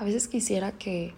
[0.00, 1.12] A veces quisiera que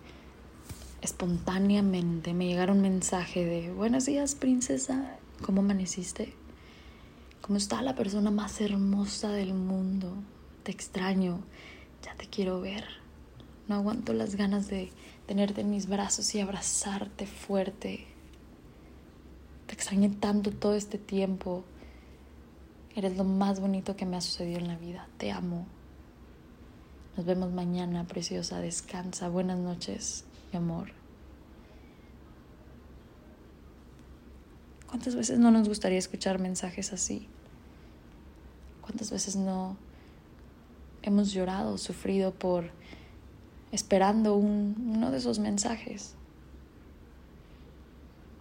[1.02, 6.34] espontáneamente me llegara un mensaje de buenos días princesa, ¿cómo amaneciste?
[7.42, 10.16] ¿Cómo está la persona más hermosa del mundo?
[10.64, 11.44] Te extraño,
[12.02, 12.82] ya te quiero ver.
[13.68, 14.90] No aguanto las ganas de
[15.26, 18.08] tenerte en mis brazos y abrazarte fuerte.
[19.68, 21.62] Te extrañé tanto todo este tiempo.
[22.96, 25.06] Eres lo más bonito que me ha sucedido en la vida.
[25.18, 25.68] Te amo.
[27.16, 28.60] Nos vemos mañana, preciosa.
[28.60, 29.28] Descansa.
[29.28, 30.92] Buenas noches, mi amor.
[34.88, 37.28] ¿Cuántas veces no nos gustaría escuchar mensajes así?
[38.80, 39.76] ¿Cuántas veces no
[41.02, 42.70] hemos llorado, sufrido por
[43.72, 46.14] esperando uno de esos mensajes?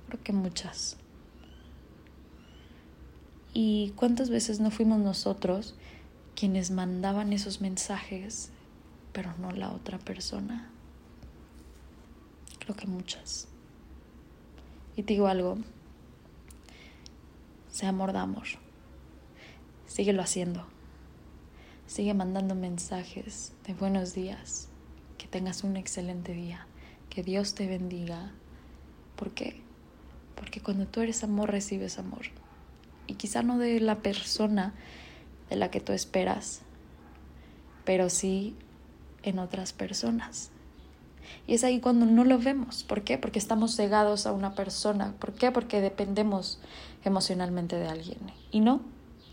[0.07, 0.95] Creo que muchas.
[3.53, 5.76] ¿Y cuántas veces no fuimos nosotros
[6.35, 8.49] quienes mandaban esos mensajes,
[9.11, 10.70] pero no la otra persona?
[12.59, 13.48] Creo que muchas.
[14.95, 15.57] Y te digo algo,
[17.70, 18.48] sea amor de amor.
[19.87, 20.65] Síguelo haciendo.
[21.87, 24.70] Sigue mandando mensajes de buenos días.
[25.18, 26.68] Que tengas un excelente día.
[27.09, 28.31] Que Dios te bendiga.
[29.15, 29.62] ¿Por qué?
[30.35, 32.27] Porque cuando tú eres amor recibes amor.
[33.07, 34.73] Y quizá no de la persona
[35.49, 36.62] de la que tú esperas,
[37.84, 38.55] pero sí
[39.24, 40.52] en otras personas.
[41.48, 42.84] Y es ahí cuando no lo vemos.
[42.84, 43.18] ¿Por qué?
[43.18, 45.14] Porque estamos cegados a una persona.
[45.20, 45.52] ¿Por qué?
[45.52, 46.60] Porque dependemos
[47.04, 48.20] emocionalmente de alguien.
[48.52, 48.82] Y no,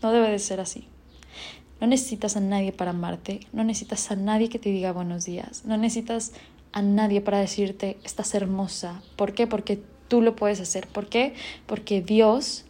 [0.01, 0.87] no debe de ser así.
[1.79, 5.63] No necesitas a nadie para amarte, no necesitas a nadie que te diga buenos días,
[5.63, 6.33] no necesitas
[6.73, 9.01] a nadie para decirte estás hermosa.
[9.15, 9.47] ¿Por qué?
[9.47, 10.87] Porque tú lo puedes hacer.
[10.87, 11.35] ¿Por qué?
[11.67, 12.65] Porque Dios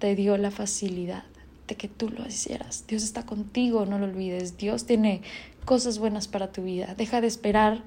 [0.00, 1.24] te dio la facilidad
[1.68, 2.86] de que tú lo hicieras.
[2.86, 4.56] Dios está contigo, no lo olvides.
[4.56, 5.22] Dios tiene
[5.64, 6.94] cosas buenas para tu vida.
[6.96, 7.82] Deja de esperar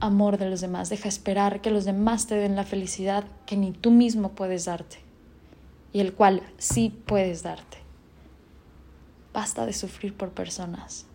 [0.00, 3.72] amor de los demás, deja esperar que los demás te den la felicidad que ni
[3.72, 4.98] tú mismo puedes darte
[5.92, 7.78] y el cual sí puedes darte.
[9.32, 11.06] Basta de sufrir por personas.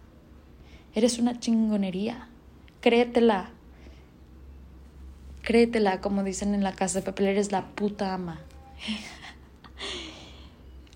[0.94, 2.30] Eres una chingonería.
[2.82, 3.50] Créetela.
[5.42, 8.40] Créetela, como dicen en la casa de papel, eres la puta ama.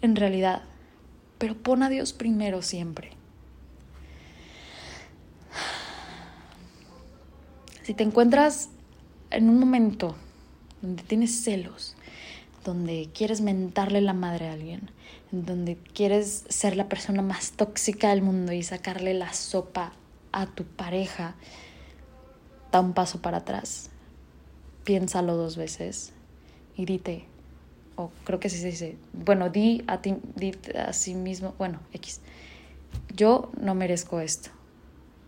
[0.01, 0.63] En realidad.
[1.37, 3.11] Pero pon a Dios primero siempre.
[7.83, 8.69] Si te encuentras
[9.31, 10.15] en un momento
[10.81, 11.95] donde tienes celos,
[12.63, 14.91] donde quieres mentarle la madre a alguien,
[15.31, 19.93] en donde quieres ser la persona más tóxica del mundo y sacarle la sopa
[20.31, 21.35] a tu pareja,
[22.71, 23.89] da un paso para atrás,
[24.83, 26.13] piénsalo dos veces
[26.75, 27.25] y dite,
[27.99, 31.79] o creo que sí se dice, bueno, di a ti, di a sí mismo, bueno,
[31.91, 32.21] X,
[33.13, 34.51] yo no merezco esto,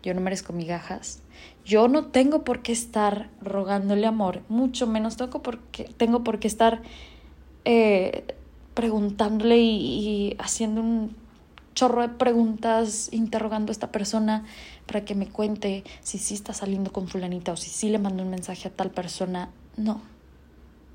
[0.02, 1.20] yo no merezco migajas,
[1.66, 6.38] yo no tengo por qué estar rogándole amor, mucho menos tengo por qué, tengo por
[6.38, 6.80] qué estar
[7.66, 8.24] eh,
[8.72, 11.14] preguntándole y, haciendo un
[11.74, 14.46] chorro de preguntas, interrogando a esta persona
[14.86, 18.22] para que me cuente si sí está saliendo con fulanita o si sí le mando
[18.22, 19.50] un mensaje a tal persona.
[19.76, 20.00] No,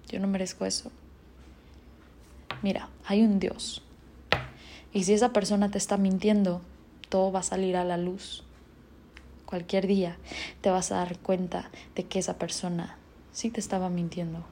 [0.10, 0.92] yo no merezco eso.
[2.62, 3.84] Mira, hay un Dios.
[4.94, 6.62] Y si esa persona te está mintiendo,
[7.10, 8.44] todo va a salir a la luz
[9.48, 10.18] cualquier día
[10.62, 12.98] te vas a dar cuenta de que esa persona
[13.32, 14.46] sí te estaba mintiendo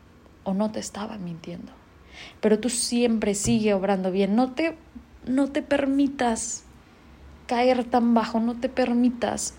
[0.44, 1.72] o no te estaba mintiendo.
[2.42, 4.36] Pero tú siempre sigue obrando bien.
[4.36, 4.78] No te,
[5.28, 6.64] no te permitas
[7.46, 9.54] caer tan bajo, no te permitas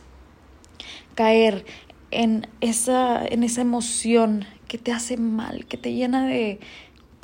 [1.15, 1.67] caer
[2.11, 6.61] en esa, en esa emoción que te hace mal, que te llena de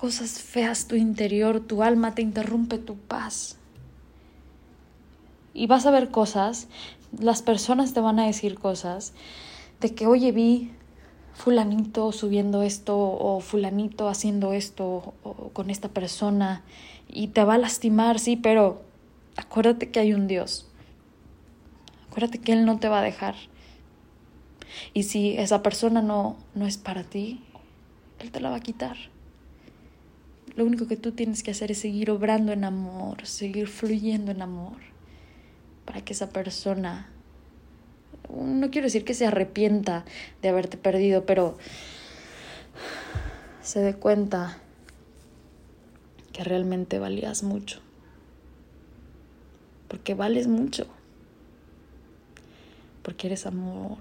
[0.02, 3.56] cosas feas tu interior, tu alma te interrumpe tu paz.
[5.54, 6.66] Y vas a ver cosas
[7.20, 9.12] las personas te van a decir cosas
[9.80, 10.72] de que, oye, vi
[11.34, 16.64] fulanito subiendo esto o fulanito haciendo esto o con esta persona
[17.06, 18.82] y te va a lastimar, sí, pero
[19.36, 20.66] acuérdate que hay un Dios.
[22.09, 23.36] Acuérdate que Él no te va a dejar.
[24.94, 27.41] Y si esa persona no, no es para ti,
[28.18, 28.97] Él te la va a quitar.
[30.54, 34.43] Lo único que tú tienes que hacer es seguir obrando en amor, seguir fluyendo en
[34.43, 34.77] amor
[35.84, 37.09] para que esa persona,
[38.31, 40.04] no quiero decir que se arrepienta
[40.43, 41.57] de haberte perdido, pero
[43.63, 44.59] se dé cuenta
[46.33, 47.81] que realmente valías mucho.
[49.89, 50.87] Porque vales mucho.
[53.03, 53.99] Porque eres amor.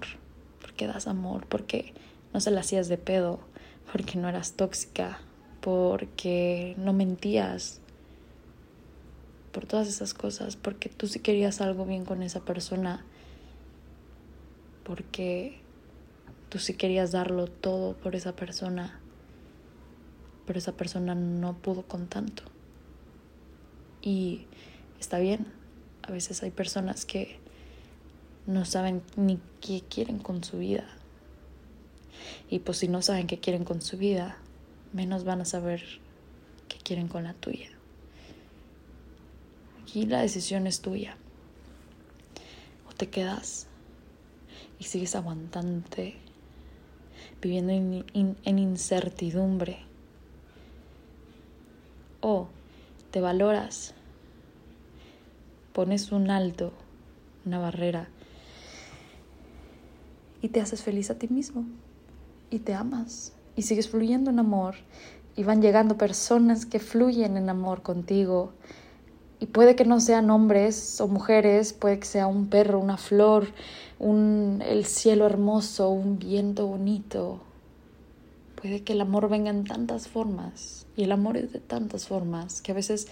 [0.60, 1.46] Porque das amor.
[1.46, 1.92] Porque
[2.32, 3.40] no se la hacías de pedo.
[3.92, 5.20] Porque no eras tóxica.
[5.62, 7.80] Porque no mentías
[9.52, 13.06] por todas esas cosas, porque tú si querías algo bien con esa persona
[14.84, 15.60] porque
[16.48, 19.00] tú sí querías darlo todo por esa persona,
[20.46, 22.42] pero esa persona no pudo con tanto.
[24.02, 24.46] Y
[24.98, 25.46] está bien,
[26.02, 27.38] a veces hay personas que
[28.46, 30.86] no saben ni qué quieren con su vida.
[32.50, 34.36] Y pues si no saben qué quieren con su vida,
[34.92, 35.82] menos van a saber
[36.68, 37.70] qué quieren con la tuya.
[39.82, 41.16] Aquí la decisión es tuya.
[42.88, 43.66] O te quedas
[44.78, 46.16] y sigues aguantante,
[47.40, 49.78] viviendo en, incertidumbre.
[52.20, 52.48] O
[53.10, 53.94] te valoras,
[55.72, 56.72] pones un alto,
[57.44, 58.08] una barrera
[60.40, 61.64] y te haces feliz a ti mismo
[62.50, 64.76] y te amas y sigues fluyendo en amor
[65.36, 68.52] y van llegando personas que fluyen en amor contigo
[69.42, 73.48] y puede que no sean hombres o mujeres, puede que sea un perro, una flor,
[73.98, 77.40] un, el cielo hermoso, un viento bonito.
[78.54, 82.62] Puede que el amor venga en tantas formas y el amor es de tantas formas
[82.62, 83.08] que a veces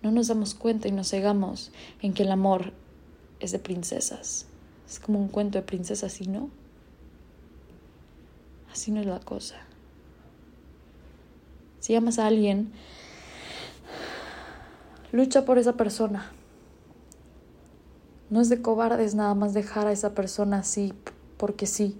[0.00, 1.70] no nos damos cuenta y nos cegamos
[2.00, 2.72] en que el amor
[3.38, 4.46] es de princesas.
[4.88, 6.48] Es como un cuento de princesas y no.
[8.76, 9.56] Así no es la cosa.
[11.80, 12.72] Si amas a alguien,
[15.12, 16.30] lucha por esa persona.
[18.28, 20.92] No es de cobardes nada más dejar a esa persona así
[21.38, 21.98] porque sí.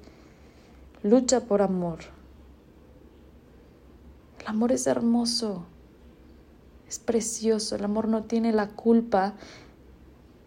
[1.03, 2.01] Lucha por amor.
[4.41, 5.65] El amor es hermoso.
[6.87, 7.77] Es precioso.
[7.77, 9.33] El amor no tiene la culpa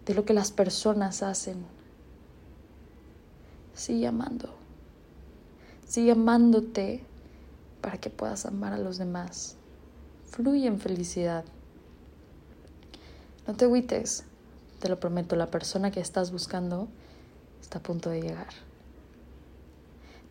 [0.06, 1.66] de lo que las personas hacen.
[3.74, 4.59] Sigue amando.
[5.90, 7.04] Sigue amándote
[7.82, 9.56] para que puedas amar a los demás.
[10.28, 11.44] Fluye en felicidad.
[13.48, 14.24] No te agüites,
[14.80, 16.90] te lo prometo, la persona que estás buscando
[17.60, 18.54] está a punto de llegar.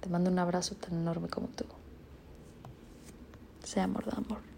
[0.01, 1.65] Te mando un abrazo tan enorme como tú.
[3.65, 4.58] Sea amor de amor.